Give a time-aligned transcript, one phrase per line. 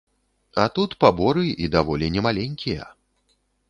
[0.63, 2.93] А тут паборы і даволі не маленькія.